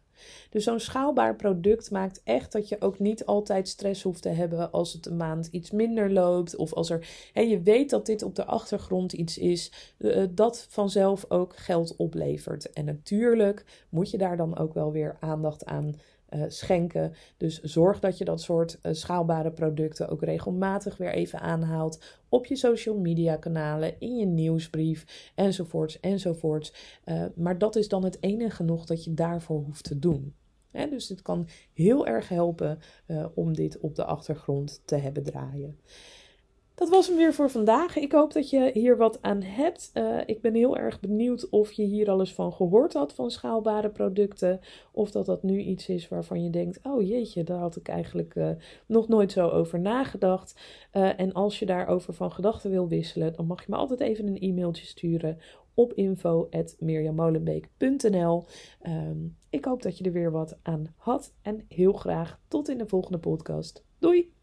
Dus 0.50 0.64
zo'n 0.64 0.80
schaalbaar 0.80 1.36
product 1.36 1.90
maakt 1.90 2.20
echt 2.24 2.52
dat 2.52 2.68
je 2.68 2.80
ook 2.80 2.98
niet 2.98 3.26
altijd 3.26 3.68
stress 3.68 4.02
hoeft 4.02 4.22
te 4.22 4.28
hebben 4.28 4.70
als 4.70 4.92
het 4.92 5.06
een 5.06 5.16
maand 5.16 5.48
iets 5.50 5.70
minder 5.70 6.12
loopt. 6.12 6.56
Of 6.56 6.72
als 6.74 6.90
er, 6.90 7.08
hè, 7.32 7.40
je 7.40 7.62
weet 7.62 7.90
dat 7.90 8.06
dit 8.06 8.22
op 8.22 8.34
de 8.34 8.44
achtergrond 8.44 9.12
iets 9.12 9.38
is 9.38 9.72
uh, 9.98 10.24
dat 10.30 10.66
vanzelf 10.68 11.24
ook 11.28 11.56
geld 11.56 11.96
oplevert. 11.96 12.72
En 12.72 12.84
natuurlijk 12.84 13.64
moet 13.88 14.10
je 14.10 14.18
daar 14.18 14.36
dan 14.36 14.58
ook 14.58 14.74
wel 14.74 14.92
weer 14.92 15.16
aandacht 15.20 15.64
aan 15.64 15.94
uh, 16.34 16.44
schenken. 16.48 17.12
Dus 17.36 17.60
zorg 17.60 18.00
dat 18.00 18.18
je 18.18 18.24
dat 18.24 18.40
soort 18.40 18.78
uh, 18.82 18.92
schaalbare 18.92 19.50
producten 19.50 20.08
ook 20.08 20.22
regelmatig 20.22 20.96
weer 20.96 21.12
even 21.12 21.40
aanhaalt 21.40 22.02
op 22.28 22.46
je 22.46 22.56
social 22.56 22.98
media 22.98 23.36
kanalen, 23.36 24.00
in 24.00 24.16
je 24.16 24.26
nieuwsbrief 24.26 25.30
enzovoorts 25.34 26.00
enzovoorts. 26.00 26.72
Uh, 27.04 27.24
maar 27.34 27.58
dat 27.58 27.76
is 27.76 27.88
dan 27.88 28.04
het 28.04 28.16
enige 28.20 28.62
nog 28.62 28.84
dat 28.84 29.04
je 29.04 29.14
daarvoor 29.14 29.60
hoeft 29.60 29.84
te 29.84 29.98
doen. 29.98 30.34
Dus 30.90 31.08
het 31.08 31.22
kan 31.22 31.48
heel 31.72 32.06
erg 32.06 32.28
helpen 32.28 32.78
om 33.34 33.54
dit 33.54 33.78
op 33.78 33.94
de 33.94 34.04
achtergrond 34.04 34.82
te 34.84 34.96
hebben 34.96 35.22
draaien. 35.22 35.78
Dat 36.78 36.88
was 36.88 37.06
hem 37.06 37.16
weer 37.16 37.34
voor 37.34 37.50
vandaag. 37.50 37.96
Ik 37.96 38.12
hoop 38.12 38.32
dat 38.32 38.50
je 38.50 38.70
hier 38.74 38.96
wat 38.96 39.22
aan 39.22 39.42
hebt. 39.42 39.90
Uh, 39.94 40.18
ik 40.26 40.40
ben 40.40 40.54
heel 40.54 40.76
erg 40.76 41.00
benieuwd 41.00 41.48
of 41.48 41.72
je 41.72 41.82
hier 41.82 42.10
alles 42.10 42.34
van 42.34 42.52
gehoord 42.52 42.92
had 42.92 43.14
van 43.14 43.30
schaalbare 43.30 43.90
producten. 43.90 44.60
Of 44.92 45.10
dat 45.10 45.26
dat 45.26 45.42
nu 45.42 45.60
iets 45.60 45.88
is 45.88 46.08
waarvan 46.08 46.42
je 46.42 46.50
denkt: 46.50 46.80
oh 46.82 47.08
jeetje, 47.08 47.44
daar 47.44 47.58
had 47.58 47.76
ik 47.76 47.88
eigenlijk 47.88 48.34
uh, 48.34 48.50
nog 48.86 49.08
nooit 49.08 49.32
zo 49.32 49.48
over 49.48 49.80
nagedacht. 49.80 50.60
Uh, 50.92 51.20
en 51.20 51.32
als 51.32 51.58
je 51.58 51.66
daarover 51.66 52.14
van 52.14 52.32
gedachten 52.32 52.70
wil 52.70 52.88
wisselen, 52.88 53.32
dan 53.32 53.46
mag 53.46 53.60
je 53.60 53.66
me 53.68 53.76
altijd 53.76 54.00
even 54.00 54.26
een 54.26 54.40
e-mailtje 54.40 54.86
sturen 54.86 55.38
op 55.74 55.92
info.mirjamolenbeek.nl. 55.92 58.44
Um, 58.86 59.36
ik 59.50 59.64
hoop 59.64 59.82
dat 59.82 59.98
je 59.98 60.04
er 60.04 60.12
weer 60.12 60.30
wat 60.30 60.58
aan 60.62 60.94
had. 60.96 61.34
En 61.42 61.64
heel 61.68 61.92
graag 61.92 62.40
tot 62.48 62.68
in 62.68 62.78
de 62.78 62.86
volgende 62.86 63.18
podcast. 63.18 63.84
Doei! 63.98 64.37